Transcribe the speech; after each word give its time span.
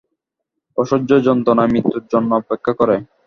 অসহ্য 0.77 1.09
যন্ত্রণায় 1.27 1.71
মৃত্যুর 1.73 2.03
জন্যে 2.11 2.33
অপেক্ষা 2.39 2.73
করে। 2.79 2.95